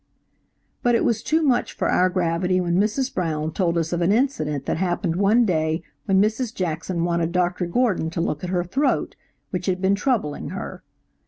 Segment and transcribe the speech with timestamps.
[0.81, 3.13] But it was too much for our gravity when Mrs.
[3.13, 6.51] Brown told us of an incident that happened one day when Mrs.
[6.55, 7.67] Jackson wanted Dr.
[7.67, 9.15] Gordon to look at her throat
[9.51, 10.81] which had been troubling her.